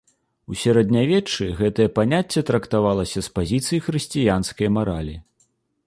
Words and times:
У 0.53 0.55
сярэднявеччы 0.61 1.45
гэтае 1.59 1.85
паняцце 1.99 2.45
трактавалася 2.49 3.19
з 3.29 3.33
пазіцый 3.39 3.83
хрысціянскай 3.89 4.67
маралі. 4.81 5.15